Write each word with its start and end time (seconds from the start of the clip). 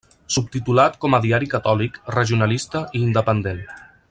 Subtitulat 0.35 0.97
com 1.05 1.17
a 1.17 1.19
Diari 1.25 1.51
catòlic, 1.53 2.01
regionalista 2.19 2.85
i 3.01 3.07
independent. 3.11 3.65